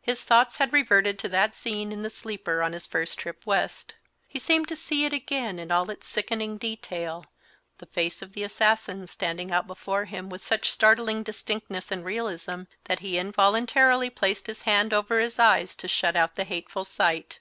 His 0.00 0.22
thoughts 0.22 0.58
had 0.58 0.72
reverted 0.72 1.18
to 1.18 1.28
that 1.30 1.52
scene 1.52 1.90
in 1.90 2.04
the 2.04 2.08
sleeper 2.08 2.62
on 2.62 2.72
his 2.72 2.86
first 2.86 3.18
trip 3.18 3.44
west. 3.44 3.94
He 4.28 4.38
seemed 4.38 4.68
to 4.68 4.76
see 4.76 5.04
it 5.06 5.12
again 5.12 5.58
in 5.58 5.72
all 5.72 5.90
its 5.90 6.06
sickening 6.06 6.56
detail, 6.56 7.26
the 7.78 7.86
face 7.86 8.22
of 8.22 8.32
the 8.34 8.44
assassin 8.44 9.08
standing 9.08 9.50
out 9.50 9.66
before 9.66 10.04
him 10.04 10.28
with 10.30 10.44
such 10.44 10.70
startling 10.70 11.24
distinctness 11.24 11.90
and 11.90 12.04
realism 12.04 12.62
that 12.84 13.00
he 13.00 13.18
involuntarily 13.18 14.08
placed 14.08 14.46
his 14.46 14.62
hand 14.62 14.92
over 14.94 15.18
his 15.18 15.36
eyes 15.36 15.74
to 15.74 15.88
shut 15.88 16.14
out 16.14 16.36
the 16.36 16.44
hateful 16.44 16.84
sight. 16.84 17.40